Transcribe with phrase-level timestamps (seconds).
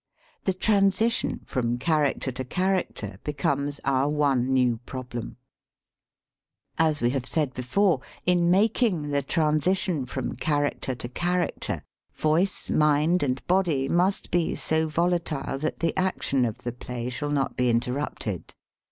[0.45, 5.37] The transition from character to character becomes our one new problem.
[6.79, 11.83] As we have said before, in making the transition from character to character,
[12.15, 17.29] voice, mind, and body must be so volatile that the action of the play shall
[17.29, 18.55] not be interrupted.